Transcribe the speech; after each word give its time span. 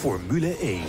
Formule 0.00 0.56
1. 0.56 0.82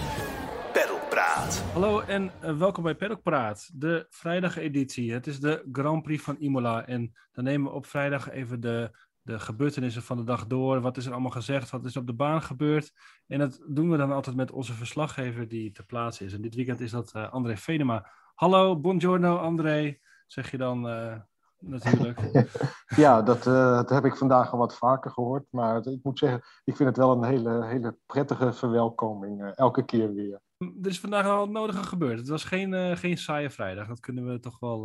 Pedalpraat. 0.74 1.64
Hallo 1.74 2.00
en 2.00 2.32
uh, 2.44 2.58
welkom 2.58 2.84
bij 2.84 2.96
Paddock 2.96 3.22
Praat, 3.22 3.70
de 3.74 4.06
vrijdageditie. 4.10 5.14
Het 5.14 5.28
is 5.28 5.40
de 5.40 5.68
Grand 5.72 6.04
Prix 6.04 6.24
van 6.24 6.36
Imola 6.40 6.86
en 6.88 7.14
dan 7.32 7.44
nemen 7.44 7.72
we 7.72 7.76
op 7.76 7.86
vrijdag 7.86 8.30
even 8.30 8.60
de, 8.60 8.92
de 9.22 9.40
gebeurtenissen 9.40 10.04
van 10.04 10.18
de 10.18 10.24
dag 10.24 10.48
door. 10.48 10.82
Wat 10.82 10.98
is 10.98 11.06
er 11.06 11.12
allemaal 11.12 11.32
gezegd, 11.32 11.70
wat 11.70 11.86
is 11.86 11.98
op 11.98 12.08
de 12.08 12.14
baan 12.14 12.42
gebeurd. 12.42 12.94
En 13.28 13.40
dat 13.40 13.62
doen 13.68 13.90
we 13.90 13.98
dan 13.98 14.12
altijd 14.12 14.36
met 14.36 14.52
onze 14.52 14.74
verslaggever 14.74 15.48
die 15.48 15.72
ter 15.72 15.86
plaatse 15.86 16.26
is. 16.26 16.34
En 16.34 16.42
dit 16.42 16.56
weekend 16.56 16.80
is 16.80 16.92
dat 16.92 17.14
uh, 17.16 17.32
André 17.32 17.58
Venema. 17.58 18.12
Hallo, 18.36 18.80
buongiorno 18.80 19.38
André, 19.38 20.00
zeg 20.28 20.52
je 20.52 20.58
dan 20.58 20.90
uh, 20.90 21.16
natuurlijk. 21.62 22.20
ja, 23.04 23.22
dat, 23.22 23.48
uh, 23.48 23.76
dat 23.76 23.90
heb 23.90 24.06
ik 24.06 24.16
vandaag 24.16 24.52
al 24.52 24.58
wat 24.58 24.78
vaker 24.78 25.12
gehoord. 25.12 25.46
Maar 25.50 25.86
ik 25.88 26.00
moet 26.04 26.20
zeggen, 26.20 26.42
ik 26.64 26.76
vind 26.76 26.90
het 26.90 26.98
wel 26.98 27.12
een 27.12 27.24
hele, 27.24 27.66
hele 27.66 27.98
prettige 28.06 28.54
verwelkoming. 28.54 29.42
Uh, 29.42 29.50
elke 29.56 29.86
keer 29.86 30.14
weer. 30.14 30.42
Er 30.58 30.90
is 30.90 31.00
vandaag 31.00 31.26
al 31.26 31.42
het 31.42 31.50
nodige 31.50 31.84
gebeurd. 31.84 32.20
Het 32.20 32.28
was 32.28 32.44
geen, 32.44 32.74
uh, 32.74 32.96
geen 32.96 33.18
saaie 33.18 33.50
vrijdag. 33.50 33.88
Dat 33.88 34.00
kunnen 34.00 34.28
we 34.28 34.40
toch 34.40 34.60
wel, 34.60 34.82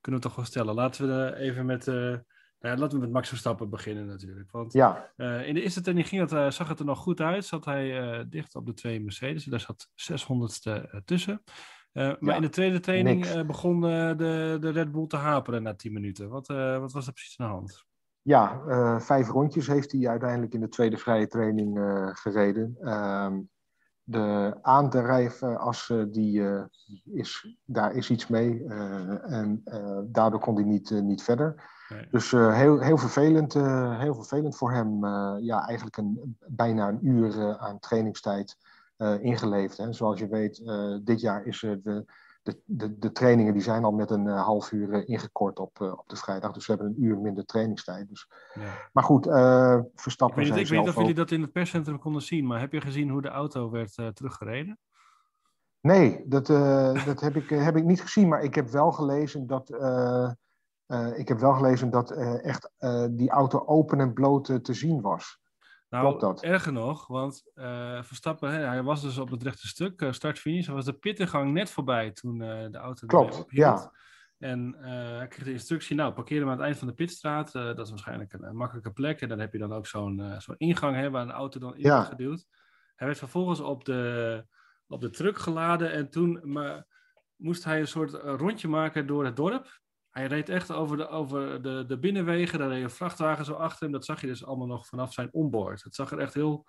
kunnen 0.00 0.20
we 0.20 0.26
toch 0.26 0.36
wel 0.36 0.44
stellen. 0.44 0.74
Laten 0.74 1.06
we 1.06 1.36
even 1.36 1.66
met, 1.66 1.86
nou 1.86 2.22
ja, 2.58 2.76
laten 2.76 2.98
we 2.98 3.04
met 3.04 3.12
Max 3.12 3.28
Verstappen 3.28 3.70
beginnen 3.70 4.06
natuurlijk. 4.06 4.50
Want 4.50 4.72
ja. 4.72 5.12
in 5.16 5.54
de 5.54 5.62
eerste 5.62 5.80
training 5.80 6.08
ging 6.08 6.30
het, 6.30 6.54
zag 6.54 6.68
het 6.68 6.78
er 6.78 6.84
nog 6.84 6.98
goed 6.98 7.20
uit. 7.20 7.44
Zat 7.44 7.64
hij 7.64 8.26
dicht 8.28 8.54
op 8.54 8.66
de 8.66 8.74
twee 8.74 9.00
Mercedes. 9.00 9.44
Daar 9.44 9.60
zat 9.60 9.88
600ste 10.12 11.04
tussen. 11.04 11.42
Uh, 11.98 12.04
maar 12.04 12.30
ja, 12.30 12.34
in 12.34 12.42
de 12.42 12.48
tweede 12.48 12.80
training 12.80 13.26
uh, 13.26 13.42
begon 13.42 13.76
uh, 13.76 14.16
de, 14.16 14.56
de 14.60 14.70
Red 14.70 14.92
Bull 14.92 15.06
te 15.06 15.16
haperen 15.16 15.62
na 15.62 15.74
10 15.74 15.92
minuten. 15.92 16.28
Wat, 16.28 16.46
wat 16.46 16.92
was 16.92 17.06
er 17.06 17.12
precies 17.12 17.38
aan 17.38 17.46
de 17.46 17.52
hand? 17.52 17.86
Ja, 18.22 18.60
vijf 19.00 19.28
rondjes 19.28 19.66
heeft 19.66 19.92
hij 19.92 20.08
uiteindelijk 20.08 20.54
in 20.54 20.60
de 20.60 20.68
tweede 20.68 20.96
vrije 20.96 21.26
training 21.26 21.78
gereden. 22.12 22.76
Ehm, 22.80 23.40
de 24.02 24.58
aandrijfas, 24.62 25.92
die, 26.10 26.42
is, 27.04 27.56
daar 27.64 27.94
is 27.94 28.10
iets 28.10 28.26
mee. 28.26 28.64
en 29.22 29.62
daardoor 30.04 30.40
kon 30.40 30.54
hij 30.54 30.64
niet, 30.64 30.90
niet 30.90 31.22
verder. 31.22 31.62
Nee. 31.88 32.06
Dus 32.10 32.30
heel, 32.30 32.80
heel, 32.80 32.98
vervelend, 32.98 33.54
heel 33.98 34.14
vervelend 34.14 34.56
voor 34.56 34.72
hem. 34.72 35.06
ja, 35.40 35.66
eigenlijk 35.66 35.96
een, 35.96 36.38
bijna 36.46 36.88
een 36.88 37.06
uur 37.06 37.58
aan 37.58 37.78
trainingstijd 37.78 38.56
ingeleefd. 38.98 39.76
Hè. 39.76 39.92
Zoals 39.92 40.18
je 40.18 40.28
weet, 40.28 40.58
uh, 40.58 40.96
dit 41.02 41.20
jaar 41.20 41.46
is 41.46 41.60
de, 41.60 42.04
de, 42.42 42.60
de, 42.64 42.98
de, 42.98 43.12
trainingen 43.12 43.52
die 43.52 43.62
zijn 43.62 43.84
al 43.84 43.92
met 43.92 44.10
een 44.10 44.26
half 44.26 44.72
uur 44.72 45.08
ingekort 45.08 45.58
op, 45.58 45.80
op 45.80 46.04
de 46.06 46.16
vrijdag. 46.16 46.52
Dus 46.52 46.66
we 46.66 46.72
hebben 46.72 46.90
een 46.90 47.04
uur 47.04 47.18
minder 47.18 47.44
trainingstijd. 47.44 48.08
Dus. 48.08 48.28
Ja. 48.54 48.88
Maar 48.92 49.04
goed, 49.04 49.26
Verstappen 49.94 50.42
Ik 50.42 50.48
weet, 50.48 50.56
niet, 50.56 50.64
ik 50.64 50.70
weet 50.70 50.80
niet 50.80 50.88
of 50.88 50.96
jullie 50.96 51.14
dat 51.14 51.30
in 51.30 51.42
het 51.42 51.52
perscentrum 51.52 51.98
konden 51.98 52.22
zien, 52.22 52.46
maar 52.46 52.60
heb 52.60 52.72
je 52.72 52.80
gezien 52.80 53.08
hoe 53.08 53.22
de 53.22 53.28
auto 53.28 53.70
werd 53.70 53.94
teruggereden? 54.14 54.78
Nee, 55.80 56.24
dat, 56.26 56.46
dat 57.06 57.20
heb, 57.20 57.36
ik, 57.36 57.48
heb 57.48 57.76
ik 57.76 57.84
niet 57.84 58.00
gezien, 58.00 58.28
maar 58.28 58.42
ik 58.42 58.54
heb 58.54 58.68
wel 58.68 58.92
gelezen 58.92 59.46
dat... 59.46 59.68
ik 61.16 61.28
heb 61.28 61.38
wel 61.38 61.54
gelezen 61.54 61.90
dat 61.90 62.10
echt 62.42 62.70
die 63.10 63.30
auto 63.30 63.62
open 63.66 64.00
en 64.00 64.12
bloot 64.12 64.64
te 64.64 64.74
zien 64.74 65.00
was. 65.00 65.38
Nou, 65.88 66.18
dat? 66.18 66.42
erger 66.42 66.72
nog, 66.72 67.06
want 67.06 67.50
uh, 67.54 68.02
Verstappen, 68.02 68.50
hè, 68.50 68.58
hij 68.58 68.82
was 68.82 69.02
dus 69.02 69.18
op 69.18 69.30
het 69.30 69.42
rechte 69.42 69.66
stuk, 69.66 70.00
uh, 70.00 70.12
start-finish. 70.12 70.66
Hij 70.66 70.74
was 70.74 70.84
de 70.84 70.92
pittengang 70.92 71.52
net 71.52 71.70
voorbij 71.70 72.10
toen 72.10 72.40
uh, 72.40 72.66
de 72.70 72.78
auto 72.78 73.06
Klopt, 73.06 73.44
ja. 73.48 73.92
En 74.38 74.76
hij 74.80 75.28
kreeg 75.28 75.44
de 75.44 75.52
instructie, 75.52 75.96
nou, 75.96 76.12
parkeer 76.12 76.38
hem 76.38 76.48
aan 76.48 76.56
het 76.56 76.64
eind 76.64 76.78
van 76.78 76.88
de 76.88 76.94
pitstraat. 76.94 77.52
dat 77.52 77.78
is 77.78 77.90
waarschijnlijk 77.90 78.32
een, 78.32 78.44
een, 78.44 78.56
makkelijke 78.56 78.92
plek. 78.92 79.20
En 79.20 79.28
dan 79.28 79.38
heb 79.38 79.52
je 79.52 79.58
dan 79.58 79.72
ook 79.72 79.86
zo'n 79.86 80.34
zo'n 80.38 80.54
ingang 80.58 80.96
hè, 80.96 81.10
waar 81.10 81.22
een 81.22 81.30
auto 81.30 81.60
dan 81.60 81.76
in 81.76 81.80
ja. 81.80 81.94
wordt 81.94 82.08
geduwd. 82.08 82.46
Hij 82.94 83.06
werd 83.06 83.18
vervolgens 83.18 83.60
op 83.60 83.84
de, 83.84 84.44
op 84.86 85.00
de 85.00 85.10
truck 85.10 85.38
geladen 85.38 85.92
en 85.92 86.10
toen 86.10 86.40
maar, 86.42 86.86
moest 87.36 87.64
hij 87.64 87.80
een 87.80 87.86
soort 87.86 88.12
rondje 88.12 88.68
maken 88.68 89.06
door 89.06 89.24
het 89.24 89.36
dorp. 89.36 89.80
Hij 90.18 90.26
reed 90.26 90.48
echt 90.48 90.72
over 90.72 90.96
de, 90.96 91.08
over 91.08 91.62
de, 91.62 91.84
de 91.86 91.98
binnenwegen. 91.98 92.58
Daar 92.58 92.68
reed 92.68 92.82
een 92.82 92.90
vrachtwagen 92.90 93.44
zo 93.44 93.52
achter 93.52 93.82
hem. 93.82 93.92
Dat 93.92 94.04
zag 94.04 94.20
je 94.20 94.26
dus 94.26 94.44
allemaal 94.44 94.66
nog 94.66 94.86
vanaf 94.86 95.12
zijn 95.12 95.28
onboard. 95.32 95.82
Het 95.82 95.94
zag 95.94 96.10
er 96.10 96.18
echt 96.18 96.34
heel 96.34 96.66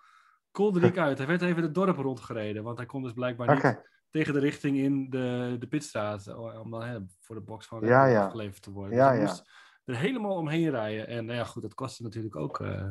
kolderiek 0.52 0.98
uit. 1.08 1.18
Hij 1.18 1.28
werd 1.28 1.42
even 1.42 1.64
het 1.64 1.74
dorp 1.74 1.98
rondgereden. 1.98 2.64
Want 2.64 2.78
hij 2.78 2.86
kon 2.86 3.04
dus 3.04 3.14
blijkbaar 3.14 3.58
okay. 3.58 3.72
niet 3.72 3.90
tegen 4.10 4.34
de 4.34 4.40
richting 4.40 4.78
in 4.78 5.10
de, 5.10 5.56
de 5.60 5.68
pitstraat. 5.68 6.36
Om 6.64 6.72
dan 6.72 6.84
hè, 6.84 7.00
voor 7.20 7.36
de 7.36 7.42
box 7.42 7.68
van 7.68 7.86
ja, 7.86 8.06
ja. 8.06 8.26
afgeleverd 8.26 8.62
te 8.62 8.72
worden. 8.72 8.98
Ja, 8.98 9.10
dus 9.10 9.18
hij 9.18 9.28
moest 9.28 9.50
er 9.86 9.96
helemaal 9.96 10.36
omheen 10.36 10.70
rijden. 10.70 11.08
En 11.08 11.26
nou 11.26 11.38
ja, 11.38 11.44
goed, 11.44 11.62
dat 11.62 11.74
kostte 11.74 12.04
natuurlijk 12.04 12.36
ook 12.36 12.60
uh, 12.60 12.90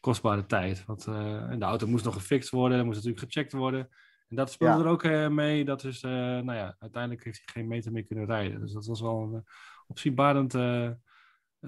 kostbare 0.00 0.46
tijd. 0.46 0.84
Want 0.84 1.06
uh, 1.06 1.50
de 1.58 1.64
auto 1.64 1.86
moest 1.86 2.04
nog 2.04 2.14
gefixt 2.14 2.50
worden. 2.50 2.78
Er 2.78 2.84
moest 2.84 2.96
natuurlijk 2.96 3.24
gecheckt 3.24 3.52
worden. 3.52 3.88
En 4.28 4.36
dat 4.36 4.50
speelde 4.50 4.78
ja. 4.78 4.84
er 4.84 4.90
ook 4.90 5.30
mee. 5.30 5.64
Dat 5.64 5.84
is, 5.84 6.00
nou 6.00 6.54
ja, 6.54 6.76
uiteindelijk 6.78 7.24
heeft 7.24 7.42
hij 7.44 7.54
geen 7.54 7.68
meter 7.68 7.92
meer 7.92 8.04
kunnen 8.04 8.26
rijden. 8.26 8.60
Dus 8.60 8.72
dat 8.72 8.86
was 8.86 9.00
wel 9.00 9.20
een 9.20 9.44
opzienbarend 9.86 10.54
uh, 10.54 10.90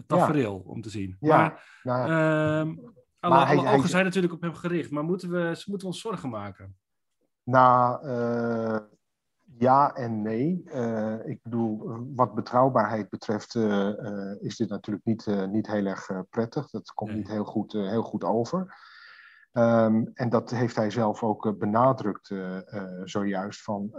tafereel 0.07 0.63
ja. 0.65 0.71
om 0.71 0.83
te 0.83 0.91
zien. 0.91 1.17
Ja, 1.21 1.37
maar, 1.37 1.81
nou, 1.83 2.11
uh, 2.11 2.77
alle, 3.21 3.35
maar 3.35 3.47
hij, 3.47 3.57
alle 3.57 3.67
ogen 3.67 3.81
hij, 3.81 3.89
zijn 3.89 4.05
natuurlijk 4.05 4.33
op 4.33 4.41
hem 4.41 4.55
gericht. 4.55 4.91
Maar 4.91 5.05
moeten 5.05 5.31
we, 5.31 5.63
moeten 5.67 5.89
we 5.89 5.95
ons 5.95 6.01
zorgen 6.01 6.29
maken? 6.29 6.77
Nou, 7.43 8.07
uh, 8.07 8.79
ja 9.59 9.95
en 9.95 10.23
nee. 10.23 10.63
Uh, 10.65 11.27
ik 11.27 11.43
bedoel, 11.43 11.99
wat 12.15 12.35
betrouwbaarheid 12.35 13.09
betreft 13.09 13.55
is 14.41 14.57
dit 14.57 14.69
natuurlijk 14.69 15.05
niet, 15.05 15.27
niet 15.51 15.67
heel 15.67 15.87
erg 15.87 16.11
prettig. 16.31 16.71
Dat 16.71 16.93
komt 16.93 17.11
nee. 17.11 17.19
niet 17.19 17.29
heel 17.29 17.45
goed, 17.45 17.73
heel 17.73 18.03
goed 18.03 18.25
over. 18.25 18.93
Um, 19.53 20.11
en 20.15 20.29
dat 20.29 20.51
heeft 20.51 20.77
hij 20.77 20.91
zelf 20.91 21.23
ook 21.23 21.59
benadrukt 21.59 22.35
zojuist. 23.05 23.63
Van, 23.63 23.91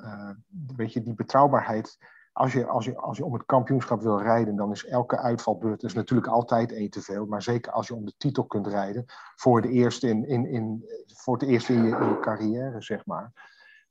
weet 0.75 0.93
je, 0.93 1.01
die 1.01 1.13
betrouwbaarheid 1.13 1.97
als 2.37 2.53
je, 2.53 2.67
als, 2.67 2.85
je, 2.85 2.97
als 2.97 3.17
je 3.17 3.25
om 3.25 3.33
het 3.33 3.45
kampioenschap 3.45 4.01
wil 4.01 4.21
rijden, 4.21 4.55
dan 4.55 4.71
is 4.71 4.85
elke 4.85 5.17
uitvalbeurt 5.17 5.83
is 5.83 5.93
natuurlijk 5.93 6.27
altijd 6.27 6.71
één 6.71 6.89
te 6.89 7.01
veel. 7.01 7.25
Maar 7.25 7.41
zeker 7.41 7.71
als 7.71 7.87
je 7.87 7.95
om 7.95 8.05
de 8.05 8.13
titel 8.17 8.45
kunt 8.45 8.67
rijden, 8.67 9.05
voor, 9.35 9.61
de 9.61 9.69
eerste 9.69 10.07
in, 10.07 10.27
in, 10.27 10.45
in, 10.45 10.85
voor 11.05 11.37
het 11.37 11.49
eerst 11.49 11.69
in 11.69 11.83
je, 11.83 12.17
carrière, 12.21 12.81
zeg 12.81 13.05
maar. 13.05 13.31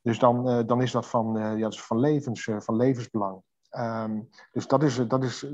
Dus 0.01 0.19
dan, 0.19 0.49
uh, 0.49 0.59
dan 0.65 0.81
is 0.81 0.91
dat 0.91 1.05
van, 1.07 1.37
uh, 1.37 1.43
ja, 1.43 1.59
dat 1.59 1.73
is 1.73 1.83
van, 1.83 1.99
levens, 1.99 2.47
uh, 2.47 2.59
van 2.59 2.75
levensbelang. 2.75 3.41
Um, 3.71 4.29
dus 4.51 4.67
dat 4.67 4.83
is, 4.83 4.95
dat 5.07 5.23
is, 5.23 5.45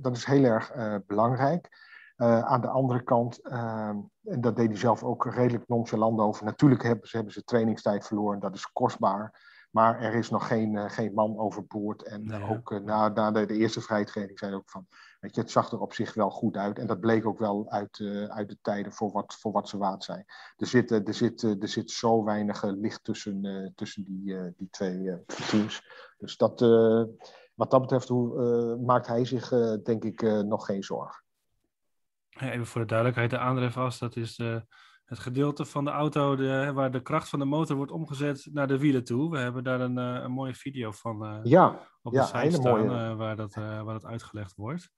dat 0.00 0.16
is 0.16 0.24
heel 0.24 0.44
erg 0.44 0.72
belangrijk. 1.06 1.68
aan 2.16 2.60
de 2.60 2.68
andere 2.68 3.02
kant, 3.02 3.40
ehm, 3.42 3.96
en 4.24 4.40
dat 4.40 4.56
deed 4.56 4.68
hij 4.68 4.76
zelf 4.76 5.02
ook 5.02 5.26
redelijk 5.26 5.68
nonchalant 5.68 6.20
over. 6.20 6.44
Natuurlijk 6.44 6.82
hebben 6.82 7.08
ze, 7.08 7.16
hebben 7.16 7.34
ze 7.34 7.44
trainingstijd 7.44 8.06
verloren, 8.06 8.40
dat 8.40 8.54
is 8.54 8.72
kostbaar. 8.72 9.50
Maar 9.72 10.00
er 10.00 10.14
is 10.14 10.30
nog 10.30 10.46
geen, 10.46 10.72
uh, 10.72 10.90
geen 10.90 11.14
man 11.14 11.38
overboord. 11.38 12.02
En 12.02 12.24
uh, 12.24 12.50
ook 12.50 12.70
uh, 12.70 12.80
na, 12.80 13.08
na 13.08 13.30
de, 13.30 13.46
de, 13.46 13.54
eerste 13.54 13.80
vrijtraining 13.80 14.38
zei 14.38 14.54
ook 14.54 14.70
van... 14.70 14.86
Weet 15.20 15.34
je, 15.34 15.40
het 15.40 15.50
zag 15.50 15.72
er 15.72 15.80
op 15.80 15.92
zich 15.92 16.14
wel 16.14 16.30
goed 16.30 16.56
uit. 16.56 16.78
En 16.78 16.86
dat 16.86 17.00
bleek 17.00 17.26
ook 17.26 17.38
wel 17.38 17.70
uit, 17.70 18.00
uit 18.28 18.48
de 18.48 18.58
tijden 18.62 18.92
voor 18.92 19.12
wat, 19.12 19.34
voor 19.34 19.52
wat 19.52 19.68
ze 19.68 19.78
waard 19.78 20.04
zijn. 20.04 20.24
Er 20.56 20.66
zit, 20.66 20.90
er 20.90 21.14
zit, 21.14 21.42
er 21.42 21.68
zit 21.68 21.90
zo 21.90 22.24
weinig 22.24 22.62
licht 22.62 23.04
tussen, 23.04 23.72
tussen 23.74 24.04
die, 24.04 24.52
die 24.56 24.68
twee 24.70 25.24
teams. 25.50 25.82
Dus 26.18 26.36
dat, 26.36 26.60
wat 27.54 27.70
dat 27.70 27.80
betreft 27.80 28.08
hoe, 28.08 28.76
maakt 28.84 29.06
hij 29.06 29.24
zich 29.24 29.48
denk 29.82 30.04
ik 30.04 30.22
nog 30.22 30.66
geen 30.66 30.82
zorgen. 30.82 31.24
Even 32.30 32.66
voor 32.66 32.80
de 32.80 32.86
duidelijkheid, 32.86 33.30
de 33.30 33.38
aandrijf 33.38 33.74
was, 33.74 33.98
dat 33.98 34.16
is 34.16 34.36
de 34.36 34.64
het 35.04 35.18
gedeelte 35.18 35.64
van 35.64 35.84
de 35.84 35.90
auto 35.90 36.36
de, 36.36 36.70
waar 36.74 36.90
de 36.90 37.02
kracht 37.02 37.28
van 37.28 37.38
de 37.38 37.44
motor 37.44 37.76
wordt 37.76 37.92
omgezet 37.92 38.48
naar 38.52 38.66
de 38.66 38.78
wielen 38.78 39.04
toe. 39.04 39.30
We 39.30 39.38
hebben 39.38 39.64
daar 39.64 39.80
een, 39.80 39.96
een 39.96 40.30
mooie 40.30 40.54
video 40.54 40.90
van 40.90 41.24
uh, 41.24 41.38
ja, 41.42 41.88
op 42.02 42.12
de 42.12 42.18
ja, 42.18 42.24
site 42.24 42.56
staan 42.56 42.84
uh, 42.84 43.16
waar, 43.16 43.36
dat, 43.36 43.54
waar 43.54 43.84
dat 43.84 44.06
uitgelegd 44.06 44.54
wordt. 44.54 44.90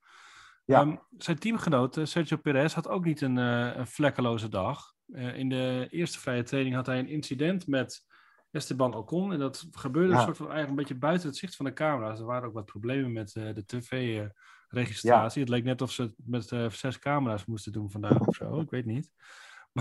Ja. 0.65 0.81
Um, 0.81 0.99
zijn 1.17 1.39
teamgenoot 1.39 1.99
Sergio 2.03 2.37
Perez 2.37 2.73
had 2.73 2.87
ook 2.87 3.05
niet 3.05 3.21
een, 3.21 3.35
een 3.35 3.87
vlekkeloze 3.87 4.49
dag. 4.49 4.93
in 5.13 5.49
de 5.49 5.87
eerste 5.89 6.19
vrije 6.19 6.43
training 6.43 6.75
had 6.75 6.85
hij 6.85 6.99
een 6.99 7.07
incident 7.07 7.67
met 7.67 8.05
Esteban 8.51 8.93
Ocon. 8.93 9.33
En 9.33 9.39
dat 9.39 9.67
gebeurde 9.71 10.11
ja. 10.11 10.17
een 10.17 10.23
soort 10.23 10.37
van 10.37 10.45
eigenlijk 10.45 10.77
een 10.77 10.83
beetje 10.85 11.07
buiten 11.07 11.27
het 11.27 11.37
zicht 11.37 11.55
van 11.55 11.65
de 11.65 11.73
camera's. 11.73 12.19
Er 12.19 12.25
waren 12.25 12.47
ook 12.47 12.53
wat 12.53 12.65
problemen 12.65 13.13
met 13.13 13.31
de 13.33 13.63
tv-registratie. 13.65 15.41
Het 15.41 15.49
leek 15.49 15.63
net 15.63 15.81
of 15.81 15.91
ze 15.91 16.01
het 16.01 16.13
met 16.25 16.73
zes 16.73 16.99
camera's 16.99 17.45
moesten 17.45 17.71
doen 17.71 17.91
vandaag 17.91 18.19
of 18.27 18.35
zo. 18.35 18.59
Ik 18.59 18.69
weet 18.69 18.85
niet. 18.85 19.11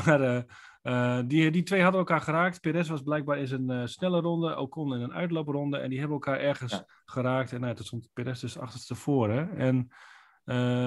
Maar 0.03 0.21
uh, 0.21 0.43
uh, 0.83 1.23
die, 1.27 1.51
die 1.51 1.63
twee 1.63 1.83
hadden 1.83 2.01
elkaar 2.01 2.21
geraakt. 2.21 2.61
Perez 2.61 2.89
was 2.89 3.03
blijkbaar 3.03 3.39
in 3.39 3.53
een 3.53 3.81
uh, 3.81 3.87
snelle 3.87 4.21
ronde, 4.21 4.57
Ocon 4.57 4.95
in 4.95 5.01
een 5.01 5.13
uitloopronde. 5.13 5.79
En 5.79 5.89
die 5.89 5.99
hebben 5.99 6.17
elkaar 6.17 6.39
ergens 6.39 6.73
ja. 6.73 6.85
geraakt. 7.05 7.53
En 7.53 7.61
nou, 7.61 7.75
toen 7.75 7.85
stond 7.85 8.09
Perez 8.13 8.41
dus 8.41 8.59
achterstevoren. 8.59 9.57
En 9.57 9.89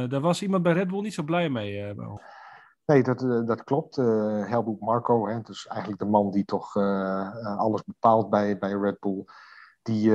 daar 0.10 0.22
was 0.22 0.42
iemand 0.42 0.64
bij 0.64 0.74
Red 0.74 0.88
Bull 0.88 1.02
niet 1.02 1.14
zo 1.14 1.24
blij 1.24 1.50
mee. 1.50 1.94
Nee, 2.86 3.04
dat, 3.04 3.20
dat 3.48 3.64
klopt. 3.64 3.96
Helmut 3.96 4.80
Marco, 4.80 5.28
hè, 5.28 5.42
dus 5.42 5.68
eigenlijk 5.68 6.02
de 6.02 6.08
man 6.08 6.32
die 6.32 6.46
toch 6.46 6.76
alles 7.58 7.84
bepaalt 7.84 8.30
bij, 8.30 8.58
bij 8.58 8.72
Red 8.72 9.00
Bull. 9.00 9.26
Die, 9.88 10.12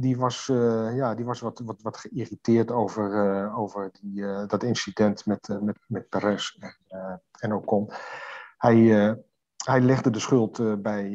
die, 0.00 0.16
was, 0.16 0.46
ja, 0.94 1.14
die 1.14 1.24
was 1.24 1.40
wat, 1.40 1.60
wat, 1.64 1.82
wat 1.82 1.96
geïrriteerd 1.96 2.70
over, 2.70 3.52
over 3.54 3.90
die, 4.00 4.46
dat 4.46 4.62
incident 4.62 5.26
met, 5.26 5.58
met, 5.60 5.78
met 5.86 6.08
Perez 6.08 6.56
en, 6.58 7.22
en 7.40 7.52
Ocon. 7.54 7.90
Hij, 8.56 8.78
hij 9.64 9.80
legde 9.80 10.10
de 10.10 10.18
schuld 10.18 10.82
bij, 10.82 11.10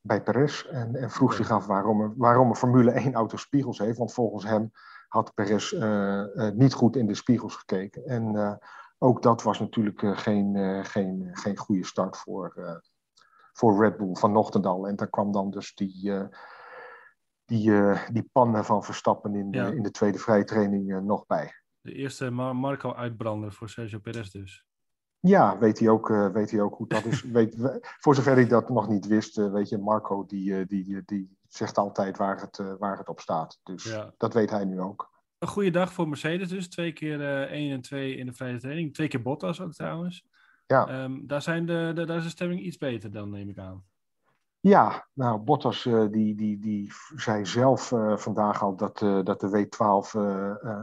bij 0.00 0.22
Perez 0.22 0.64
en, 0.64 0.96
en 0.96 1.10
vroeg 1.10 1.34
zich 1.34 1.50
af 1.50 1.66
waarom, 1.66 2.14
waarom 2.16 2.48
een 2.48 2.56
Formule 2.56 2.90
1 2.90 3.14
auto 3.14 3.36
spiegels 3.36 3.78
heeft. 3.78 3.98
Want 3.98 4.12
volgens 4.12 4.44
hem 4.44 4.70
had 5.08 5.34
Perez 5.34 5.72
niet 6.54 6.74
goed 6.74 6.96
in 6.96 7.06
de 7.06 7.14
spiegels 7.14 7.56
gekeken. 7.56 8.04
En 8.04 8.58
ook 8.98 9.22
dat 9.22 9.42
was 9.42 9.58
natuurlijk 9.58 10.18
geen, 10.18 10.80
geen, 10.84 11.28
geen 11.32 11.56
goede 11.56 11.84
start 11.84 12.16
voor, 12.16 12.80
voor 13.52 13.82
Red 13.82 13.96
Bull 13.96 14.14
vanochtend 14.14 14.66
al. 14.66 14.88
En 14.88 14.96
daar 14.96 15.10
kwam 15.10 15.32
dan 15.32 15.50
dus 15.50 15.74
die, 15.74 16.12
die, 17.50 17.72
die 18.12 18.28
pannen 18.32 18.64
van 18.64 18.84
Verstappen 18.84 19.34
in, 19.34 19.50
de, 19.50 19.76
in 19.76 19.82
de 19.82 19.90
tweede 19.90 20.18
vrije 20.18 20.44
training 20.44 21.00
nog 21.02 21.26
bij. 21.26 21.52
De 21.80 21.92
eerste 21.92 22.30
Marco 22.30 22.94
uitbrander 22.94 23.52
voor 23.52 23.68
Sergio 23.68 23.98
Perez 23.98 24.30
dus. 24.30 24.64
Ja, 25.18 25.58
weet 25.58 25.78
hij 25.78 25.88
ook, 25.88 26.10
uh, 26.10 26.28
weet 26.32 26.50
hij 26.50 26.60
ook 26.60 26.76
hoe 26.76 26.88
dat 26.88 27.04
is. 27.04 27.22
weet, 27.38 27.80
voor 27.80 28.14
zover 28.14 28.38
ik 28.38 28.48
dat 28.48 28.68
nog 28.68 28.88
niet 28.88 29.06
wist, 29.06 29.36
weet 29.36 29.68
je, 29.68 29.78
Marco 29.78 30.26
die, 30.26 30.66
die, 30.66 31.02
die 31.04 31.36
zegt 31.48 31.78
altijd 31.78 32.16
waar 32.16 32.40
het, 32.40 32.76
waar 32.78 32.98
het 32.98 33.08
op 33.08 33.20
staat. 33.20 33.60
Dus 33.62 33.84
ja. 33.84 34.14
dat 34.16 34.34
weet 34.34 34.50
hij 34.50 34.64
nu 34.64 34.80
ook. 34.80 35.10
Een 35.38 35.48
goede 35.48 35.70
dag 35.70 35.92
voor 35.92 36.08
Mercedes 36.08 36.48
dus. 36.48 36.68
Twee 36.68 36.92
keer 36.92 37.48
1 37.48 37.72
en 37.72 37.80
2 37.80 38.16
in 38.16 38.26
de 38.26 38.32
vrije 38.32 38.58
training. 38.58 38.94
Twee 38.94 39.08
keer 39.08 39.22
Bottas 39.22 39.60
ook 39.60 39.72
trouwens. 39.72 40.28
Ja. 40.66 41.02
Um, 41.02 41.26
daar, 41.26 41.42
zijn 41.42 41.66
de, 41.66 41.92
de, 41.94 42.04
daar 42.04 42.16
is 42.16 42.22
de 42.22 42.30
stemming 42.30 42.60
iets 42.60 42.76
beter 42.76 43.10
dan, 43.10 43.30
neem 43.30 43.48
ik 43.48 43.58
aan. 43.58 43.84
Ja, 44.62 45.08
nou, 45.12 45.38
Bottas 45.38 45.84
uh, 45.84 46.10
die, 46.10 46.34
die, 46.34 46.58
die 46.58 46.92
zei 47.16 47.46
zelf 47.46 47.90
uh, 47.90 48.16
vandaag 48.16 48.62
al 48.62 48.76
dat, 48.76 49.00
uh, 49.00 49.24
dat 49.24 49.40
de 49.40 49.48
W12 49.48 50.10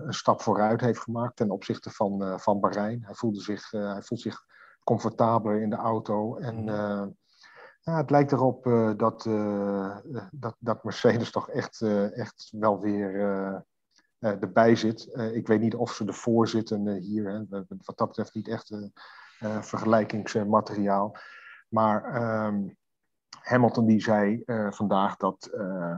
een 0.06 0.14
stap 0.14 0.42
vooruit 0.42 0.82
heeft 0.82 1.00
gemaakt 1.00 1.36
ten 1.36 1.52
opzichte 1.52 1.90
van, 1.90 2.40
van 2.40 2.60
Bahrein. 2.60 3.04
Hij 3.04 3.14
voelde 3.14 3.40
zich, 3.40 3.72
hij 3.72 4.02
voelt 4.02 4.22
zich 4.22 4.46
comfortabeler 4.84 5.62
in 5.62 5.70
de 5.70 5.76
auto. 5.76 6.38
En 6.38 6.66
ja, 7.82 7.98
het 7.98 8.10
lijkt 8.10 8.32
erop 8.32 8.64
dat, 8.98 9.24
dat, 10.32 10.56
dat 10.60 10.84
Mercedes 10.84 11.32
toch 11.32 11.50
echt, 11.50 11.82
echt 12.14 12.54
wel 12.58 12.80
weer 12.80 13.66
erbij 14.20 14.76
zit. 14.76 15.10
ik 15.34 15.48
weet 15.48 15.62
niet 15.62 15.76
of 15.76 15.94
ze 15.94 16.06
ervoor 16.06 16.48
zitten 16.48 16.88
hier. 16.88 17.30
Hè. 17.30 17.66
Wat 17.68 17.98
dat 17.98 18.08
betreft 18.08 18.34
niet 18.34 18.48
echt 18.48 18.92
vergelijkingsmateriaal. 19.62 21.16
Maar... 21.70 22.26
Um, 22.46 22.78
Hamilton 23.42 23.86
die 23.86 24.02
zei 24.02 24.42
uh, 24.46 24.72
vandaag 24.72 25.18
dat. 25.18 25.50
Uh, 25.54 25.96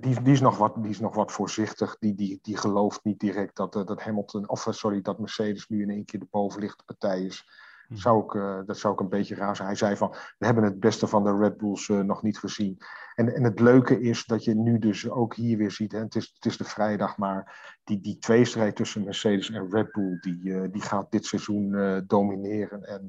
die, 0.00 0.22
die, 0.22 0.32
is 0.32 0.40
nog 0.40 0.58
wat, 0.58 0.74
die 0.74 0.90
is 0.90 1.00
nog 1.00 1.14
wat 1.14 1.32
voorzichtig. 1.32 1.96
Die, 1.98 2.14
die, 2.14 2.38
die 2.42 2.56
gelooft 2.56 3.04
niet 3.04 3.20
direct 3.20 3.56
dat, 3.56 3.72
dat 3.72 4.02
Hamilton. 4.02 4.48
Of 4.48 4.66
sorry, 4.70 5.00
dat 5.00 5.18
Mercedes 5.18 5.68
nu 5.68 5.82
in 5.82 5.90
één 5.90 6.04
keer 6.04 6.20
de 6.20 6.26
bovenliggende 6.30 6.84
partij 6.84 7.22
is. 7.22 7.48
Hmm. 7.86 7.96
Zou 7.96 8.24
ik, 8.24 8.66
dat 8.66 8.78
zou 8.78 8.94
ik 8.94 9.00
een 9.00 9.08
beetje 9.08 9.34
raar 9.34 9.56
zijn. 9.56 9.68
Hij 9.68 9.76
zei 9.76 9.96
van, 9.96 10.14
we 10.38 10.46
hebben 10.46 10.64
het 10.64 10.80
beste 10.80 11.06
van 11.06 11.24
de 11.24 11.36
Red 11.36 11.56
Bulls 11.56 11.88
nog 11.88 12.22
niet 12.22 12.38
gezien. 12.38 12.78
En, 13.14 13.34
en 13.34 13.44
het 13.44 13.60
leuke 13.60 14.00
is 14.00 14.24
dat 14.24 14.44
je 14.44 14.54
nu 14.54 14.78
dus 14.78 15.10
ook 15.10 15.34
hier 15.34 15.58
weer 15.58 15.70
ziet, 15.70 15.92
hè, 15.92 15.98
het, 15.98 16.14
is, 16.14 16.32
het 16.34 16.44
is 16.44 16.56
de 16.56 16.64
vrijdag, 16.64 17.16
maar 17.16 17.76
die, 17.84 18.00
die 18.00 18.18
tweestrijd 18.18 18.76
tussen 18.76 19.04
Mercedes 19.04 19.50
en 19.50 19.70
Red 19.70 19.92
Bull, 19.92 20.18
die, 20.20 20.70
die 20.70 20.82
gaat 20.82 21.10
dit 21.10 21.26
seizoen 21.26 22.02
domineren. 22.06 22.84
En 22.84 23.08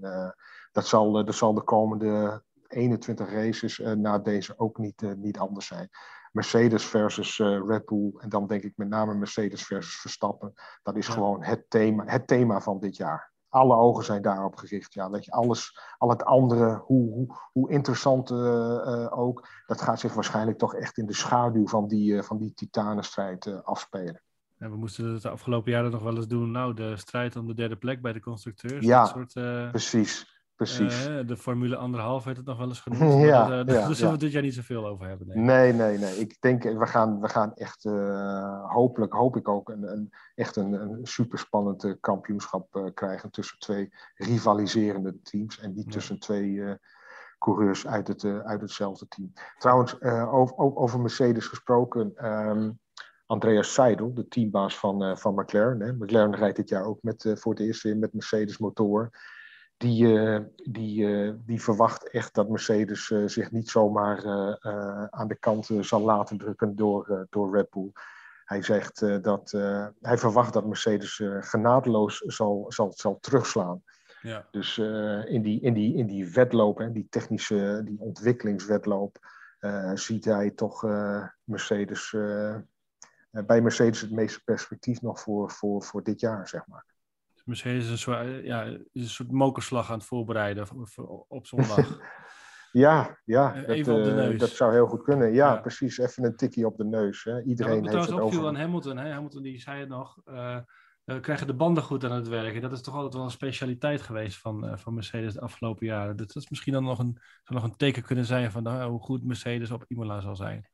dat, 0.72 0.88
zal, 0.88 1.12
dat 1.26 1.36
zal 1.36 1.54
de 1.54 1.64
komende 1.64 2.44
21 2.74 3.32
races 3.32 3.80
uh, 3.80 3.92
na 3.92 4.20
deze 4.20 4.54
ook 4.58 4.78
niet, 4.78 5.02
uh, 5.02 5.12
niet 5.14 5.38
anders 5.38 5.68
zijn. 5.68 5.90
Mercedes 6.32 6.86
versus 6.86 7.40
uh, 7.40 7.62
Red 7.68 7.86
Bull. 7.86 8.14
En 8.18 8.30
dan 8.30 8.48
denk 8.48 8.64
ik 8.64 8.74
met 8.76 8.90
name 8.90 9.14
Mercedes 9.14 9.64
versus 9.64 9.96
Verstappen. 9.96 10.54
Dat 10.84 10.98
is 10.98 11.08
ja. 11.08 11.14
gewoon 11.14 11.44
het 11.44 11.66
thema, 11.70 12.04
het 12.06 12.28
thema 12.28 12.62
van 12.62 12.80
dit 12.80 12.96
jaar. 12.96 13.32
Alle 13.50 13.76
ogen 13.76 14.04
zijn 14.04 14.22
daarop 14.22 14.56
gericht. 14.56 14.94
Ja, 14.94 15.10
dat 15.10 15.26
je 15.26 15.32
alles, 15.32 15.80
al 15.98 16.10
het 16.10 16.24
andere, 16.24 16.82
hoe, 16.86 17.14
hoe, 17.14 17.36
hoe 17.52 17.70
interessant 17.70 18.32
ook, 19.12 19.48
dat 19.66 19.82
gaat 19.82 20.00
zich 20.00 20.14
waarschijnlijk 20.14 20.58
toch 20.58 20.76
echt 20.76 20.98
in 20.98 21.06
de 21.06 21.14
schaduw 21.14 21.68
van 21.68 21.88
die, 21.88 22.22
van 22.22 22.38
die 22.38 22.54
titanenstrijd 22.54 23.64
afspelen. 23.64 24.22
En 24.58 24.72
we 24.72 24.78
moesten 24.78 25.14
het 25.14 25.22
de 25.22 25.30
afgelopen 25.30 25.72
jaren 25.72 25.92
nog 25.92 26.04
wel 26.04 26.16
eens 26.16 26.28
doen. 26.28 26.52
Nou, 26.52 26.74
de 26.74 26.98
strijd 26.98 27.36
om 27.36 27.48
de 27.48 27.54
derde 27.54 27.76
plek 27.76 28.02
bij 28.02 28.14
de 28.14 28.20
constructeurs. 28.20 28.86
Ja, 28.86 29.06
soort, 29.06 29.34
precies. 29.72 30.33
Precies. 30.56 31.08
Uh, 31.08 31.28
de 31.28 31.38
Formule 31.38 31.76
anderhalf 31.76 32.24
heeft 32.24 32.38
het 32.38 32.46
nog 32.46 32.58
wel 32.58 32.68
eens 32.68 32.80
genoemd. 32.80 33.24
ja, 33.32 33.64
daar, 33.64 33.76
ja, 33.76 33.94
zullen 33.94 34.14
we 34.14 34.20
dit 34.20 34.32
jaar 34.32 34.42
niet 34.42 34.54
zoveel 34.54 34.88
over 34.88 35.08
hebben. 35.08 35.28
Nee, 35.28 35.44
nee, 35.44 35.74
nee. 35.74 35.98
nee. 35.98 36.16
Ik 36.16 36.42
denk, 36.42 36.64
we 36.64 36.88
gaan, 36.88 37.20
we 37.22 37.30
gaan 37.30 37.54
echt, 37.56 37.86
uh, 37.86 38.72
hopelijk, 38.74 39.14
hoop 39.14 39.36
ik 39.36 39.48
ook, 39.48 39.70
een, 39.70 39.92
een 39.92 40.14
echt 40.36 40.56
een, 40.56 40.74
een 40.74 41.00
superspannend 41.02 41.84
uh, 41.84 41.94
kampioenschap 42.00 42.92
krijgen 42.94 43.32
tussen 43.32 43.60
twee 43.60 43.94
rivaliserende 44.16 45.22
teams. 45.22 45.60
En 45.60 45.74
niet 45.74 45.86
ja. 45.86 45.92
tussen 45.92 46.20
twee 46.20 46.78
coureurs 47.38 47.88
uit, 47.88 48.08
het, 48.08 48.26
uit 48.26 48.62
hetzelfde 48.62 49.08
team. 49.08 49.34
Trouwens, 49.58 50.02
over, 50.02 50.56
over, 50.58 51.00
Mercedes 51.00 51.48
gesproken. 51.48 52.26
Um, 52.26 52.80
Andreas 53.26 53.74
Seidel, 53.74 54.14
de 54.14 54.28
teambaas 54.28 54.78
van, 54.78 55.18
van 55.18 55.34
McLaren. 55.34 55.80
Hè. 55.80 55.94
McLaren 55.94 56.36
rijdt 56.36 56.56
dit 56.56 56.70
jaar 56.70 56.86
ook 56.86 57.00
met, 57.02 57.34
voor 57.34 57.54
het 57.54 57.62
eerst 57.62 57.84
weer 57.84 57.98
met 57.98 58.14
Mercedes 58.14 58.58
motor 58.58 59.12
die, 59.84 60.06
uh, 60.06 60.40
die, 60.56 61.06
uh, 61.06 61.34
die 61.46 61.62
verwacht 61.62 62.10
echt 62.10 62.34
dat 62.34 62.50
Mercedes 62.50 63.10
uh, 63.10 63.28
zich 63.28 63.52
niet 63.52 63.70
zomaar 63.70 64.26
aan 65.10 65.28
de 65.28 65.36
kant 65.36 65.70
zal 65.80 66.02
laten 66.02 66.38
drukken 66.38 66.76
door, 66.76 67.28
door 67.30 67.56
Red 67.56 67.70
Bull. 67.70 67.92
Hij 68.46 68.62
zegt 68.62 69.24
dat 69.24 69.52
hij 70.02 70.18
verwacht 70.18 70.54
dat 70.54 70.66
Mercedes 70.66 71.22
genadeloos 71.40 72.18
zal, 72.18 72.66
zal, 72.68 72.94
zal 72.96 73.18
terugslaan. 73.20 73.84
Ja. 74.22 74.48
Dus 74.52 74.78
in, 74.78 75.42
die, 75.42 75.62
in, 75.62 75.74
die, 75.74 75.96
in 75.96 76.08
die 76.08 76.32
wedloop, 76.32 76.78
hè, 76.78 76.92
die 76.92 77.08
technische 77.10 77.82
die 77.86 78.00
ontwikkelingswedloop, 78.00 79.18
ziet 79.94 80.26
hij 80.26 80.52
toch 80.52 80.82
Mercedes, 81.44 82.16
bij 83.32 83.62
Mercedes 83.62 84.02
het 84.02 84.12
meeste 84.12 84.44
perspectief 84.44 85.02
nog 85.02 85.20
voor, 85.20 85.52
voor, 85.52 85.84
voor 85.84 86.04
dit 86.04 86.20
jaar, 86.20 86.48
zeg 86.48 86.68
maar. 86.68 86.93
Mercedes 87.44 87.84
is 87.84 87.90
een 87.90 87.98
soort, 87.98 88.44
ja, 88.44 88.64
is 88.92 89.04
een 89.04 89.10
soort 89.10 89.32
mokerslag 89.32 89.92
aan 89.92 89.98
het 89.98 90.08
voorbereiden 90.08 90.68
op 91.28 91.48
zondag. 91.48 92.00
ja, 92.72 93.20
ja 93.26 93.62
dat, 93.62 93.78
uh, 93.78 94.40
dat, 94.40 94.50
zou 94.50 94.74
heel 94.74 94.88
goed 94.88 95.04
kunnen. 95.04 95.34
Ja, 95.34 95.54
ja, 95.54 95.62
precies. 95.62 95.98
Even 95.98 96.24
een 96.24 96.36
tikkie 96.36 96.66
op 96.66 96.78
de 96.78 96.86
neus. 96.86 97.24
Hè. 97.24 97.42
Iedereen 97.42 97.84
ja, 97.84 97.92
heeft 97.92 98.10
het 98.10 98.20
over. 98.20 98.48
aan 98.48 98.56
Hamilton. 98.56 98.98
Hè? 98.98 99.12
Hamilton 99.12 99.42
die 99.42 99.60
zei 99.60 99.80
het 99.80 99.90
nog. 99.90 100.18
Uh, 100.26 100.58
we 101.04 101.20
krijgen 101.20 101.48
de 101.48 101.54
banden 101.54 101.84
goed 101.84 102.04
aan 102.04 102.12
het 102.12 102.28
werken. 102.28 102.62
Dat 102.62 102.72
is 102.72 102.82
toch 102.82 102.96
altijd 102.96 103.14
wel 103.14 103.24
een 103.24 103.32
specialiteit 103.32 104.02
geweest 104.02 104.38
van, 104.38 104.66
uh, 104.66 104.78
van 104.78 104.94
Mercedes 104.94 105.34
de 105.34 105.42
afgelopen 105.42 105.86
jaren. 105.86 106.16
Dat 106.16 106.36
is 106.36 106.50
misschien 106.50 106.74
dan 106.74 106.84
nog 106.84 107.00
een, 107.00 107.18
zou 107.44 107.60
nog 107.60 107.64
een 107.64 107.78
teken 107.78 108.04
kunnen 108.04 108.26
zijn 108.26 108.52
van 108.52 108.64
nou, 108.64 108.92
hoe 108.92 109.02
goed 109.02 109.24
Mercedes 109.24 109.72
op 109.72 109.86
Imola 109.88 110.22
zal 110.22 110.36
zijn. 110.36 110.68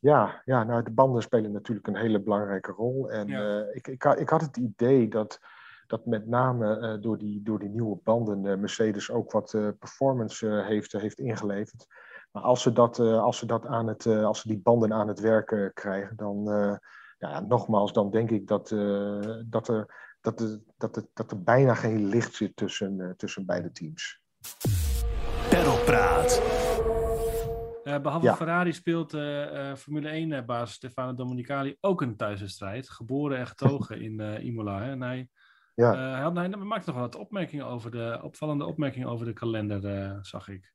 Ja, 0.00 0.42
ja 0.44 0.64
nou, 0.64 0.82
de 0.82 0.90
banden 0.90 1.22
spelen 1.22 1.52
natuurlijk 1.52 1.86
een 1.86 1.96
hele 1.96 2.22
belangrijke 2.22 2.72
rol. 2.72 3.10
En 3.10 3.26
ja. 3.26 3.64
ik, 3.72 3.88
ik, 3.88 4.04
ik, 4.04 4.28
had 4.28 4.40
het 4.40 4.56
idee 4.56 5.08
dat 5.08 5.40
dat 5.86 6.06
met 6.06 6.26
name 6.26 6.78
uh, 6.80 7.02
door, 7.02 7.18
die, 7.18 7.42
door 7.42 7.58
die 7.58 7.68
nieuwe 7.68 7.98
banden 8.04 8.44
uh, 8.44 8.56
Mercedes 8.56 9.10
ook 9.10 9.32
wat 9.32 9.52
uh, 9.52 9.68
performance 9.78 10.46
heeft, 10.46 10.92
heeft 10.92 11.18
ingeleverd. 11.18 11.86
Maar 12.32 12.42
als 12.42 12.62
ze, 12.62 12.72
dat, 12.72 12.98
als, 12.98 13.38
ze 13.38 13.46
dat 13.46 13.66
aan 13.66 13.86
het, 13.86 14.06
als 14.06 14.40
ze 14.40 14.48
die 14.48 14.58
banden 14.58 14.92
aan 14.92 15.08
het 15.08 15.20
werken 15.20 15.72
krijgen, 15.74 16.16
dan, 16.16 16.44
ja, 17.18 17.40
nogmaals, 17.40 17.92
dan 17.92 18.10
denk 18.10 18.30
ik 18.30 18.46
dat, 18.46 18.68
dat, 19.46 19.68
er, 19.68 20.16
dat, 20.20 20.40
er, 20.40 20.60
dat, 20.76 20.96
er, 20.96 21.06
dat 21.14 21.30
er 21.30 21.42
bijna 21.42 21.74
geen 21.74 22.06
licht 22.06 22.34
zit 22.34 22.56
tussen, 22.56 23.14
tussen 23.16 23.46
beide 23.46 23.72
teams. 23.72 24.20
Perlpraat. 25.48 26.42
Uh, 27.86 27.98
behalve 27.98 28.26
ja. 28.26 28.36
Ferrari 28.36 28.72
speelt 28.72 29.14
uh, 29.14 29.52
uh, 29.52 29.74
Formule 29.74 30.42
1-baas 30.42 30.72
Stefano 30.72 31.14
Domenicali 31.14 31.76
ook 31.80 32.00
een 32.02 32.16
thuiswedstrijd. 32.16 32.90
Geboren 32.90 33.38
en 33.38 33.46
getogen 33.46 34.00
in 34.00 34.20
Imola. 34.20 34.82
Hè? 34.82 34.90
En 34.90 35.02
hij 35.02 35.28
ja. 35.76 35.92
Uh, 35.92 36.12
hij, 36.12 36.22
had, 36.22 36.36
hij 36.36 36.48
maakte 36.48 36.90
nog 36.90 37.00
wat 37.00 37.16
opmerkingen 37.16 37.66
over 37.66 37.90
de, 37.90 38.20
opvallende 38.22 38.64
opmerkingen 38.64 39.08
over 39.08 39.26
de 39.26 39.32
kalender, 39.32 39.84
uh, 39.84 40.18
zag 40.20 40.48
ik. 40.48 40.74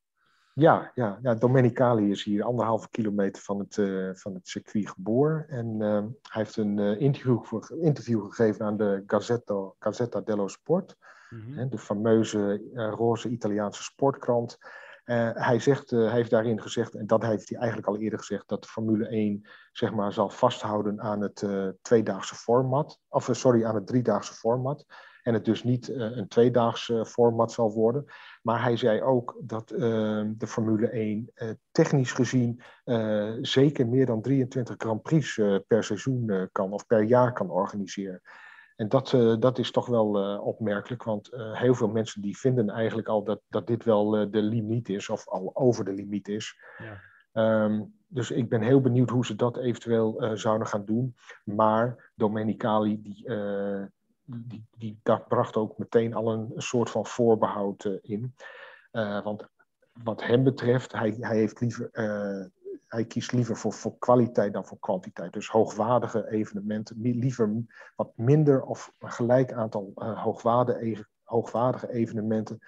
Ja, 0.54 0.92
ja, 0.96 1.20
ja, 1.22 1.36
Domenicali 1.36 2.10
is 2.10 2.24
hier 2.24 2.44
anderhalve 2.44 2.90
kilometer 2.90 3.42
van 3.42 3.60
het, 3.60 3.78
uh, 3.78 4.14
van 4.14 4.34
het 4.34 4.48
circuit 4.48 4.90
geboren. 4.90 5.48
En 5.48 5.80
hij 5.80 6.42
heeft 6.42 6.58
een 6.58 7.00
interview, 7.00 7.44
interview 7.82 8.26
gegeven 8.26 8.66
aan 8.66 8.78
de 8.78 9.04
Gazzetta, 9.08 9.72
Gazzetta 9.80 10.22
dello 10.22 10.48
Sport. 10.48 10.98
Mm 11.30 11.54
-hmm. 11.54 11.70
De 11.70 11.78
fameuze 11.78 12.62
roze 12.74 13.30
Italiaanse 13.30 13.84
sportkrant. 13.84 14.58
Uh, 15.12 15.30
hij, 15.34 15.60
zegt, 15.60 15.92
uh, 15.92 16.00
hij 16.00 16.16
heeft 16.16 16.30
daarin 16.30 16.62
gezegd, 16.62 16.96
en 16.96 17.08
dat 17.08 17.22
heeft 17.22 17.50
hij 17.50 17.58
eigenlijk 17.58 17.88
al 17.88 17.98
eerder 17.98 18.20
gezegd, 18.20 18.48
dat 18.48 18.66
Formule 18.66 19.08
1 19.08 19.48
zeg 19.72 19.94
maar, 19.94 20.14
zal 20.14 20.30
vasthouden 20.30 21.02
aan 21.02 21.22
het 21.22 21.42
uh, 21.42 21.68
tweedaagse 21.82 22.36
format, 22.36 23.00
of 23.10 23.30
sorry, 23.32 23.66
aan 23.66 23.76
het 23.76 23.88
driedaagse 23.88 24.34
format. 24.34 24.86
En 25.24 25.34
het 25.34 25.46
dus 25.46 25.64
niet 25.64 25.90
een 25.90 26.28
tweedaagse 26.28 27.06
format 27.06 27.52
zal 27.52 27.72
worden. 27.72 28.06
Maar 28.42 28.64
hij 28.64 28.78
zei 28.78 29.02
ook 29.02 29.36
dat 29.42 29.68
de 29.68 30.48
Formule 30.48 30.88
1 30.90 31.32
technisch 31.72 32.12
gezien 32.12 32.62
zeker 33.42 33.88
meer 33.88 34.06
dan 34.06 34.22
23 34.22 34.76
Grand 34.78 35.02
Prix 35.02 35.36
per 35.68 35.84
seizoen 35.84 36.50
kan 36.52 36.72
of 36.72 36.88
per 36.88 37.04
jaar 37.04 37.34
kan 37.34 37.50
organiseren. 37.50 38.22
En 38.82 38.90
dat, 38.90 39.12
uh, 39.12 39.36
dat 39.40 39.58
is 39.58 39.72
toch 39.72 39.86
wel 39.86 40.34
uh, 40.34 40.46
opmerkelijk, 40.46 41.04
want 41.04 41.34
uh, 41.34 41.60
heel 41.60 41.74
veel 41.74 41.88
mensen 41.88 42.22
die 42.22 42.38
vinden 42.38 42.70
eigenlijk 42.70 43.08
al 43.08 43.24
dat, 43.24 43.42
dat 43.48 43.68
dit 43.68 43.84
wel 43.84 44.10
de 44.32 44.42
limiet 44.42 44.90
is, 44.90 45.10
of 45.10 45.28
al 45.28 45.52
over 45.54 45.86
de 45.86 45.94
limiet 45.94 46.28
is. 46.28 46.58
Ja. 46.78 47.64
Um, 47.64 47.94
dus 48.08 48.32
ik 48.32 48.50
ben 48.50 48.62
heel 48.62 48.82
benieuwd 48.82 49.10
hoe 49.10 49.26
ze 49.26 49.36
dat 49.36 49.58
eventueel 49.58 50.32
zouden 50.34 50.68
gaan 50.68 50.86
doen. 50.86 51.16
Maar 51.44 52.12
Domenicali, 52.16 53.02
die, 53.02 53.30
die, 54.26 54.66
die, 54.78 55.00
dat 55.04 55.28
bracht 55.28 55.56
ook 55.56 55.78
meteen 55.78 56.14
al 56.14 56.32
een, 56.32 56.52
een 56.56 56.62
soort 56.62 56.90
van 56.90 57.06
voorbehoud 57.06 57.90
in. 58.02 58.36
want 59.24 59.48
wat 60.04 60.24
hem 60.24 60.44
betreft, 60.44 60.92
hij, 60.92 61.16
hij 61.20 61.38
heeft 61.38 61.60
liever 61.60 61.90
hij 62.92 63.06
kiest 63.06 63.32
liever 63.32 63.58
voor, 63.58 63.74
voor 63.74 63.98
kwaliteit 63.98 64.54
dan 64.54 64.66
voor 64.66 64.80
kwantiteit. 64.80 65.34
Dus 65.34 65.48
hoogwaardige 65.50 66.30
evenementen, 66.30 67.02
liever 67.02 67.64
wat 67.96 68.12
minder 68.16 68.64
of 68.64 68.94
een 69.00 69.12
gelijk 69.12 69.54
aantal 69.54 69.92
uh, 69.96 70.24
hoogwaardige, 70.24 71.06
hoogwaardige 71.24 71.92
evenementen 71.92 72.60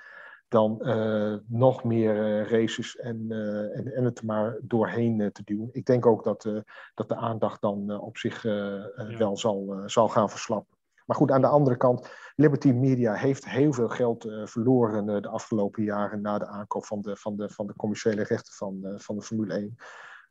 dan 0.47 0.79
uh, 0.81 1.35
nog 1.47 1.83
meer 1.83 2.15
uh, 2.15 2.49
races 2.49 2.95
en, 2.97 3.25
en, 3.73 3.93
en, 3.93 4.03
het 4.03 4.23
maar 4.23 4.57
doorheen 4.61 5.31
te 5.31 5.43
duwen. 5.43 5.69
Ik 5.71 5.85
denk 5.85 6.05
ook 6.05 6.23
dat, 6.23 6.49
dat 6.93 7.09
de 7.09 7.15
aandacht 7.15 7.61
dan 7.61 7.99
op 7.99 8.17
zich 8.17 8.43
ja. 8.43 9.17
wel 9.17 9.37
zal, 9.37 9.81
zal 9.85 10.09
gaan 10.09 10.29
verslappen. 10.29 10.77
Maar 11.05 11.17
goed, 11.17 11.31
aan 11.31 11.41
de 11.41 11.47
andere 11.47 11.77
kant, 11.77 12.09
Liberty 12.35 12.71
Media 12.71 13.13
heeft 13.13 13.49
heel 13.49 13.73
veel 13.73 13.89
geld 13.89 14.27
verloren 14.43 15.21
de 15.21 15.27
afgelopen 15.27 15.83
jaren 15.83 16.21
na 16.21 16.37
de 16.37 16.47
aankoop 16.47 16.85
van 16.85 17.01
de, 17.01 17.15
van 17.15 17.35
de, 17.35 17.49
van 17.49 17.67
de 17.67 17.75
commerciële 17.75 18.23
rechten 18.23 18.53
van, 18.53 18.93
van 18.97 19.15
de 19.15 19.21
Formule 19.21 19.53
1. 19.53 19.77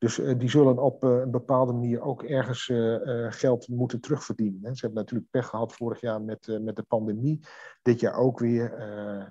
Dus 0.02 0.18
uh, 0.18 0.38
die 0.38 0.50
zullen 0.50 0.78
op 0.78 1.04
uh, 1.04 1.10
een 1.10 1.30
bepaalde 1.30 1.72
manier 1.72 2.00
ook 2.00 2.22
ergens 2.22 2.68
uh, 2.68 3.26
geld 3.32 3.68
moeten 3.68 4.00
terugverdienen. 4.00 4.60
Hè. 4.62 4.74
Ze 4.74 4.80
hebben 4.80 5.00
natuurlijk 5.00 5.30
pech 5.30 5.46
gehad 5.46 5.72
vorig 5.72 6.00
jaar 6.00 6.22
met, 6.22 6.58
met 6.60 6.76
de 6.76 6.82
pandemie. 6.82 7.40
Dit 7.82 8.00
jaar 8.00 8.14
ook 8.14 8.38
weer 8.38 8.74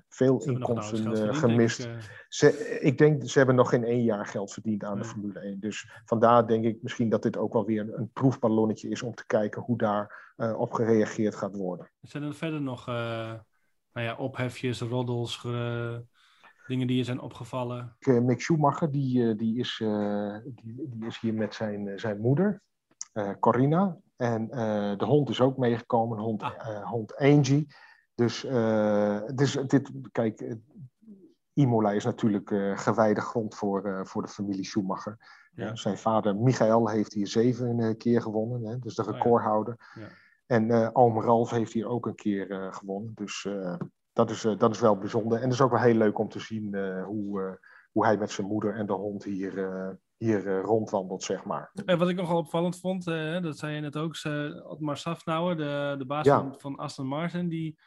veel 0.08 0.42
inkomsten 0.44 1.34
gemist. 1.34 1.82
Denk 1.82 1.96
ik, 1.96 2.26
ze, 2.28 2.78
ik, 2.80 2.98
denk, 2.98 3.28
ze 3.28 3.38
hebben 3.38 3.56
nog 3.56 3.68
geen 3.68 3.84
één 3.84 4.02
jaar 4.02 4.26
geld 4.26 4.52
verdiend 4.52 4.84
aan 4.84 4.98
de 4.98 5.04
Formule 5.04 5.40
1. 5.40 5.60
Dus 5.60 5.90
vandaar 6.04 6.46
denk 6.46 6.64
ik 6.64 6.82
misschien 6.82 7.08
dat 7.08 7.22
dit 7.22 7.36
ook 7.36 7.52
wel 7.52 7.64
weer 7.64 7.80
een, 7.80 7.98
een 7.98 8.10
proefballonnetje 8.12 8.88
is 8.88 9.02
om 9.02 9.14
te 9.14 9.26
kijken 9.26 9.62
hoe 9.62 9.78
daar 9.78 10.34
op 10.56 10.72
gereageerd 10.72 11.34
gaat 11.34 11.56
worden. 11.56 11.90
Zijn 12.00 12.22
er 12.22 12.34
verder 12.34 12.60
nog 12.60 12.86
nou 12.86 14.06
ja, 14.06 14.16
ophefjes, 14.16 14.80
roddels, 14.80 15.46
Dingen 16.72 16.86
die 16.86 16.96
je 16.96 17.04
zijn 17.04 17.20
opgevallen? 17.20 17.96
Uh, 18.00 18.20
Mick 18.20 18.40
Schumacher, 18.40 18.90
die, 18.90 19.18
uh, 19.18 19.38
die, 19.38 19.58
is, 19.58 19.80
uh, 19.82 20.36
die, 20.44 20.88
die, 20.88 21.06
is 21.06 21.20
hier 21.20 21.34
met 21.34 21.54
zijn, 21.54 21.98
zijn 21.98 22.20
moeder, 22.20 22.62
Corina. 23.40 23.98
En 24.16 24.46
de 24.98 25.04
hond 25.04 25.28
is 25.28 25.40
ook 25.40 25.56
meegekomen, 25.56 26.18
hond, 26.18 26.42
ah. 26.42 26.90
hond 26.90 27.16
Angie. 27.16 27.66
Dus, 28.14 28.40
dus 29.34 29.52
dit, 29.52 29.90
kijk, 30.12 30.56
Imola 31.52 31.90
is 31.92 32.04
natuurlijk 32.04 32.48
gewijde 32.80 33.20
grond 33.20 33.54
voor, 33.54 34.06
voor 34.06 34.22
de 34.22 34.28
familie 34.28 34.64
Schumacher. 34.64 35.16
Ja. 35.54 35.76
Zijn 35.76 35.98
vader 35.98 36.36
Michael 36.36 36.88
heeft 36.88 37.12
hier 37.12 37.26
zeven 37.26 37.96
keer 37.96 38.22
gewonnen, 38.22 38.64
hè, 38.64 38.78
dus 38.78 38.94
de 38.94 39.02
oh 39.02 39.08
recordhouder. 39.08 39.76
ja. 39.94 40.08
En 40.46 40.94
oom 40.94 41.20
Ralf 41.20 41.50
heeft 41.50 41.72
hier 41.72 41.86
ook 41.86 42.06
een 42.06 42.14
keer 42.14 42.72
gewonnen. 42.72 43.12
Dus 43.14 43.48
dat 44.12 44.30
is, 44.30 44.44
uh, 44.44 44.58
dat 44.58 44.74
is 44.74 44.80
wel 44.80 44.96
bijzonder. 44.96 45.38
En 45.38 45.44
het 45.44 45.52
is 45.52 45.60
ook 45.60 45.70
wel 45.70 45.80
heel 45.80 45.94
leuk 45.94 46.18
om 46.18 46.28
te 46.28 46.40
zien 46.40 46.74
uh, 46.74 47.04
hoe, 47.04 47.40
uh, 47.40 47.52
hoe 47.92 48.04
hij 48.04 48.16
met 48.16 48.30
zijn 48.30 48.46
moeder 48.46 48.74
en 48.74 48.86
de 48.86 48.92
hond 48.92 49.24
hier, 49.24 49.98
hier 50.16 50.60
rondwandelt, 50.60 51.22
zeg 51.22 51.44
maar. 51.44 51.70
En 51.84 51.98
wat 51.98 52.08
ik 52.08 52.16
nogal 52.16 52.36
opvallend 52.36 52.78
vond, 52.78 53.04
dat 53.04 53.58
zei 53.58 53.74
je 53.74 53.80
net 53.80 53.96
ook, 53.96 54.16
Otmar 54.64 54.96
Safnauer, 54.96 55.56
de, 55.56 55.94
de 55.98 56.06
baas 56.06 56.26
ja. 56.26 56.38
van, 56.38 56.54
van 56.58 56.76
Aston 56.76 57.06
Martin, 57.06 57.48
die, 57.48 57.78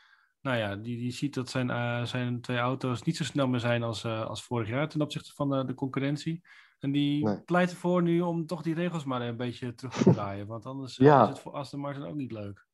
nou 0.41 0.57
ja, 0.57 0.75
die, 0.75 0.97
die 0.97 1.11
ziet 1.11 1.33
dat 1.33 1.49
zijn, 1.49 2.07
zijn 2.07 2.41
twee 2.41 2.57
auto's 2.57 3.03
niet 3.03 3.17
zo 3.17 3.23
snel 3.23 3.47
meer 3.47 3.59
zijn 3.59 3.83
als, 3.83 4.05
als 4.05 4.43
vorig 4.43 4.67
jaar 4.67 4.89
ten 4.89 5.01
opzichte 5.01 5.33
van 5.33 5.49
de, 5.49 5.65
de 5.65 5.73
concurrentie. 5.73 6.43
En 6.79 6.91
die 6.91 7.23
nee. 7.23 7.41
pleit 7.41 7.71
ervoor 7.71 8.01
nu 8.01 8.21
om 8.21 8.45
toch 8.45 8.61
die 8.61 8.73
regels 8.73 9.03
maar 9.03 9.21
een 9.21 9.37
beetje 9.37 9.75
terug 9.75 9.93
te 9.93 10.11
draaien. 10.13 10.47
Want 10.47 10.65
anders 10.65 10.97
ja. 10.97 11.23
is 11.23 11.29
het 11.29 11.39
voor 11.39 11.51
Aston 11.51 11.79
Martin 11.79 12.03
ook 12.03 12.15
niet 12.15 12.31
leuk. 12.31 12.65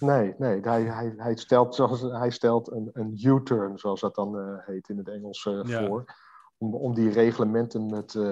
Nee, 0.00 0.34
nee 0.38 0.60
hij, 0.60 0.82
hij, 0.82 1.14
hij 1.16 1.36
stelt, 1.36 1.74
zoals, 1.74 2.00
hij 2.00 2.30
stelt 2.30 2.70
een, 2.70 2.90
een 2.92 3.18
U-turn, 3.22 3.78
zoals 3.78 4.00
dat 4.00 4.14
dan 4.14 4.38
uh, 4.38 4.58
heet 4.58 4.88
in 4.88 4.98
het 4.98 5.08
Engels, 5.08 5.44
uh, 5.44 5.60
ja. 5.64 5.86
voor. 5.86 6.04
Om, 6.58 6.74
om 6.74 6.94
die 6.94 7.10
reglementen 7.10 7.86
met, 7.86 8.14
uh, 8.14 8.24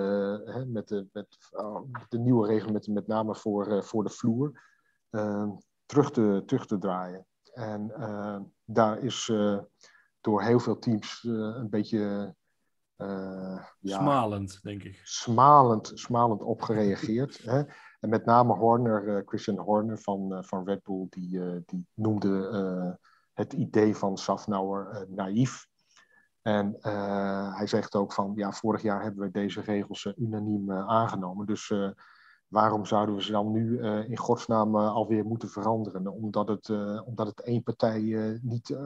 hè, 0.44 0.66
met, 0.66 0.88
de, 0.88 1.06
met 1.12 2.06
de 2.08 2.18
nieuwe 2.18 2.46
reglementen, 2.46 2.92
met 2.92 3.06
name 3.06 3.34
voor, 3.34 3.84
voor 3.84 4.04
de 4.04 4.10
vloer, 4.10 4.60
terug, 5.86 6.10
te, 6.10 6.42
terug 6.46 6.66
te 6.66 6.78
draaien. 6.78 7.26
En 7.52 7.92
daar 8.64 8.98
is 8.98 9.32
door 10.20 10.42
heel 10.42 10.60
veel 10.60 10.78
teams 10.78 11.22
een 11.22 11.70
beetje. 11.70 12.34
ja, 13.80 13.98
smalend, 13.98 14.62
denk 14.62 14.82
ik. 14.82 15.00
Smalend, 15.02 15.92
smalend 15.94 16.42
op 16.42 16.62
gereageerd. 16.62 17.38
hè? 17.42 17.62
Met 18.06 18.24
name 18.24 18.54
Horner, 18.54 19.04
uh, 19.04 19.22
Christian 19.26 19.58
Horner 19.58 19.98
van, 19.98 20.32
uh, 20.32 20.38
van 20.42 20.64
Red 20.64 20.82
Bull, 20.82 21.06
die, 21.10 21.38
uh, 21.38 21.56
die 21.66 21.86
noemde 21.94 22.98
het 23.32 23.52
idee 23.52 23.96
van 23.96 24.16
Safnauer 24.16 25.06
naïef. 25.08 25.66
En 26.42 26.76
hij 27.56 27.66
zegt 27.66 27.94
ook 27.94 28.12
van, 28.12 28.32
ja, 28.34 28.52
vorig 28.52 28.82
jaar 28.82 29.02
hebben 29.02 29.20
we 29.20 29.30
deze 29.30 29.60
regels 29.60 30.12
unaniem 30.16 30.72
aangenomen. 30.72 31.46
Dus 31.46 31.74
waarom 32.48 32.86
zouden 32.86 33.14
we 33.14 33.22
ze 33.22 33.32
dan 33.32 33.52
nu 33.52 33.80
in 33.82 34.16
godsnaam 34.16 34.76
alweer 34.76 35.24
moeten 35.24 35.48
veranderen? 35.48 36.12
Omdat 36.12 36.48
het, 36.48 36.70
omdat 37.04 37.26
het 37.26 37.40
één 37.40 37.62
partij 37.62 38.00
niet, 38.42 38.78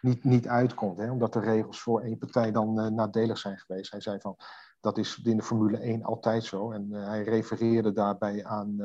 niet, 0.00 0.24
niet 0.24 0.48
uitkomt. 0.48 0.98
Hè? 0.98 1.10
Omdat 1.10 1.32
de 1.32 1.40
regels 1.40 1.80
voor 1.80 2.00
één 2.00 2.18
partij 2.18 2.52
dan 2.52 2.94
nadelig 2.94 3.38
zijn 3.38 3.58
geweest. 3.58 3.90
Hij 3.90 4.00
zei 4.00 4.20
van, 4.20 4.36
dat 4.80 4.98
is 4.98 5.20
in 5.22 5.36
de 5.36 5.42
Formule 5.42 5.78
1 5.78 6.04
altijd 6.04 6.44
zo. 6.44 6.70
En 6.72 6.92
hij 6.92 7.22
refereerde 7.22 7.92
daarbij 7.92 8.44
aan, 8.44 8.80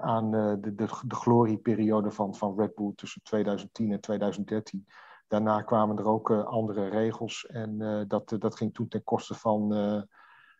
aan 0.00 0.30
de, 0.30 0.58
de, 0.60 0.74
de 1.06 1.14
glorieperiode 1.14 2.10
van, 2.10 2.34
van 2.34 2.58
Red 2.58 2.74
Bull 2.74 2.92
tussen 2.94 3.22
2010 3.22 3.92
en 3.92 4.00
2013. 4.00 4.86
Daarna 5.28 5.62
kwamen 5.62 5.98
er 5.98 6.08
ook 6.08 6.30
andere 6.30 6.88
regels 6.88 7.46
en 7.46 8.04
dat, 8.08 8.34
dat 8.38 8.56
ging 8.56 8.74
toen 8.74 8.88
ten 8.88 9.04
koste 9.04 9.34
van 9.34 9.72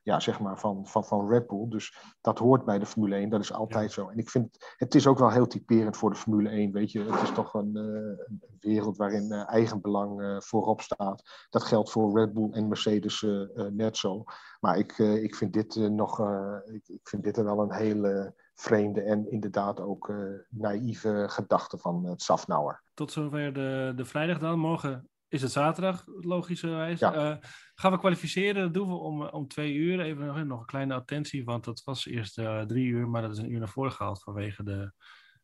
ja, 0.06 0.20
zeg 0.20 0.40
maar 0.40 0.58
van, 0.58 0.86
van, 0.86 1.04
van 1.04 1.28
Red 1.28 1.46
Bull. 1.46 1.68
Dus 1.68 1.96
dat 2.20 2.38
hoort 2.38 2.64
bij 2.64 2.78
de 2.78 2.86
Formule 2.86 3.14
1, 3.14 3.28
dat 3.28 3.40
is 3.40 3.52
altijd 3.52 3.92
zo. 3.92 4.08
En 4.08 4.18
ik 4.18 4.30
vind, 4.30 4.74
het 4.76 4.94
is 4.94 5.06
ook 5.06 5.18
wel 5.18 5.30
heel 5.30 5.46
typerend 5.46 5.96
voor 5.96 6.10
de 6.10 6.16
Formule 6.16 6.48
1, 6.48 6.72
weet 6.72 6.92
je. 6.92 7.02
Het 7.02 7.22
is 7.22 7.32
toch 7.32 7.54
een, 7.54 7.70
uh, 7.74 7.82
een 8.26 8.40
wereld 8.60 8.96
waarin 8.96 9.32
uh, 9.32 9.50
eigenbelang 9.50 10.20
uh, 10.20 10.40
voorop 10.40 10.80
staat. 10.80 11.46
Dat 11.50 11.62
geldt 11.62 11.90
voor 11.90 12.18
Red 12.18 12.32
Bull 12.32 12.50
en 12.50 12.68
Mercedes 12.68 13.26
net 13.70 13.96
zo. 13.96 14.24
Maar 14.60 14.78
ik, 14.78 14.98
ik 14.98 15.34
vind 15.34 15.52
dit 15.52 15.76
nog, 15.76 16.20
ik, 16.64 16.88
ik, 16.88 17.08
vind 17.08 17.24
dit 17.24 17.36
er 17.36 17.44
wel 17.44 17.60
een 17.60 17.74
hele 17.74 18.34
vreemde 18.54 19.02
en 19.02 19.30
inderdaad 19.30 19.80
ook 19.80 20.12
naïeve 20.48 21.24
gedachte 21.28 21.78
van 21.78 22.04
het 22.04 22.22
Safnauer. 22.22 22.82
Tot 22.94 23.12
zover 23.12 23.52
de, 23.52 23.92
de 23.96 24.04
vrijdag 24.04 24.38
dan. 24.38 24.58
Morgen 24.58 25.08
is 25.28 25.42
het 25.42 25.52
zaterdag, 25.52 26.04
logischerwijs. 26.06 27.00
Ja. 27.00 27.14
Uh, 27.14 27.36
gaan 27.74 27.92
we 27.92 27.98
kwalificeren? 27.98 28.62
Dat 28.62 28.74
doen 28.74 28.88
we 28.88 28.94
om, 28.94 29.22
om 29.22 29.48
twee 29.48 29.74
uur. 29.74 30.00
Even 30.00 30.26
nog, 30.26 30.44
nog 30.44 30.60
een 30.60 30.66
kleine 30.66 30.94
attentie, 30.94 31.44
want 31.44 31.64
dat 31.64 31.82
was 31.84 32.06
eerst 32.06 32.38
uh, 32.38 32.62
drie 32.62 32.86
uur, 32.86 33.08
maar 33.08 33.22
dat 33.22 33.30
is 33.30 33.38
een 33.38 33.50
uur 33.50 33.58
naar 33.58 33.68
voren 33.68 33.92
gehaald 33.92 34.22
vanwege 34.22 34.62
de 34.62 34.92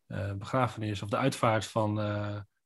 uh, 0.09 0.33
begrafenis 0.33 1.03
of 1.03 1.09
de 1.09 1.17
uitvaart 1.17 1.67
van 1.67 1.95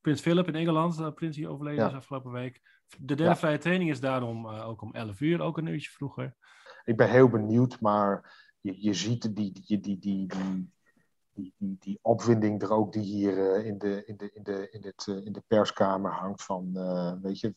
Prins 0.01 0.21
Philip 0.21 0.49
in 0.49 0.55
Engeland. 0.55 1.15
prins 1.15 1.37
die 1.37 1.49
overleden 1.49 1.81
ja. 1.81 1.89
is 1.89 1.95
afgelopen 1.95 2.33
week. 2.33 2.61
De 2.99 3.05
derde 3.05 3.23
ja. 3.23 3.37
vrije 3.37 3.59
training 3.59 3.91
is 3.91 4.01
daarom 4.01 4.49
ook 4.49 4.83
om 4.83 4.93
11 4.95 5.21
uur, 5.21 5.41
ook 5.41 5.59
een 5.59 5.67
uurtje 5.67 5.91
vroeger. 5.91 6.37
Ik 6.85 6.97
ben 6.97 7.11
heel 7.11 7.29
benieuwd, 7.29 7.81
maar 7.81 8.35
je, 8.61 8.83
je 8.83 8.95
ziet 8.95 9.37
die, 9.37 9.53
die, 9.53 9.81
die, 9.81 9.81
die, 9.81 9.99
die 9.99 10.27
die, 11.37 11.55
die, 11.59 11.77
die 11.81 11.99
opwinding 12.03 12.63
er 12.63 12.73
ook 12.73 12.93
die 12.93 13.03
hier 13.03 13.59
uh, 13.59 13.67
in, 13.67 13.79
de, 13.79 14.05
in, 14.05 14.17
de, 14.17 14.31
in, 14.33 14.43
de, 14.43 14.71
in, 14.71 14.83
het, 14.85 15.07
uh, 15.09 15.27
in 15.27 15.33
de 15.33 15.43
perskamer 15.47 16.13
hangt 16.13 16.43
van, 16.43 16.71
uh, 16.75 17.13
weet 17.23 17.41
je, 17.41 17.55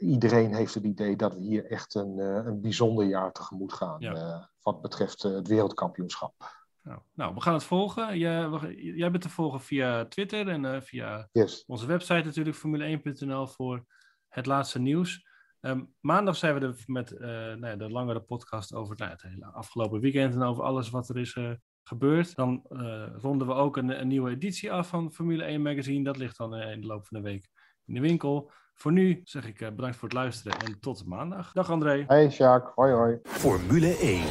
iedereen 0.00 0.54
heeft 0.54 0.74
het 0.74 0.84
idee 0.84 1.16
dat 1.16 1.34
we 1.34 1.40
hier 1.40 1.64
echt 1.64 1.94
een, 1.94 2.18
een 2.18 2.60
bijzonder 2.60 3.04
jaar 3.04 3.32
tegemoet 3.32 3.72
gaan 3.72 3.96
ja. 3.98 4.50
wat 4.62 4.82
betreft 4.82 5.22
het 5.22 5.48
wereldkampioenschap. 5.48 6.34
Nou, 6.82 7.00
nou, 7.14 7.34
we 7.34 7.40
gaan 7.40 7.54
het 7.54 7.64
volgen. 7.64 8.18
Jij, 8.18 8.48
jij 8.74 9.10
bent 9.10 9.22
te 9.22 9.28
volgen 9.28 9.60
via 9.60 10.04
Twitter 10.04 10.48
en 10.48 10.82
via 10.82 11.28
yes. 11.32 11.64
onze 11.66 11.86
website 11.86 12.24
natuurlijk, 12.24 12.56
formule1.nl 12.56 13.46
voor 13.46 13.84
het 14.28 14.46
laatste 14.46 14.78
nieuws. 14.78 15.28
Um, 15.60 15.94
maandag 16.00 16.36
zijn 16.36 16.54
we 16.54 16.66
er 16.66 16.82
met 16.86 17.18
nou 17.20 17.66
ja, 17.66 17.76
de 17.76 17.90
langere 17.90 18.20
podcast 18.20 18.74
over 18.74 18.96
nou, 18.96 19.10
het 19.10 19.22
hele 19.22 19.46
afgelopen 19.46 20.00
weekend 20.00 20.34
en 20.34 20.42
over 20.42 20.64
alles 20.64 20.90
wat 20.90 21.08
er 21.08 21.18
is 21.18 21.36
gebeurt. 21.82 22.36
Dan 22.36 22.62
uh, 22.70 23.06
ronden 23.16 23.46
we 23.46 23.52
ook 23.52 23.76
een, 23.76 24.00
een, 24.00 24.08
nieuwe 24.08 24.30
editie 24.30 24.72
af 24.72 24.88
van 24.88 25.12
Formule 25.12 25.42
1 25.42 25.62
Magazine. 25.62 26.04
Dat 26.04 26.16
ligt 26.16 26.36
dan 26.36 26.58
uh, 26.58 26.70
in 26.70 26.80
de 26.80 26.86
loop 26.86 27.06
van 27.06 27.22
de 27.22 27.28
week 27.28 27.48
in 27.86 27.94
de 27.94 28.00
winkel. 28.00 28.50
Voor 28.74 28.92
nu 28.92 29.20
zeg 29.24 29.46
ik 29.46 29.60
uh, 29.60 29.68
bedankt 29.68 29.96
voor 29.96 30.08
het 30.08 30.16
luisteren 30.16 30.58
en 30.58 30.80
tot 30.80 31.06
maandag. 31.06 31.52
Dag 31.52 31.70
André. 31.70 32.04
Hey 32.06 32.26
Jacques, 32.26 32.74
hoi 32.74 32.92
hoi. 32.92 33.18
Formule 33.22 33.96
1 33.96 34.22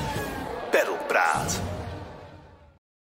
Praat. 1.10 1.79